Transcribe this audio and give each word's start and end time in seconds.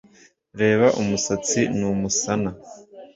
reba 0.59 0.87
umusatsi 1.01 1.61
ni 1.77 1.85
umusana 1.93 2.49